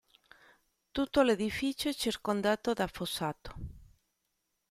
[0.89, 3.55] Tutto l'edificio è circondato da fossato.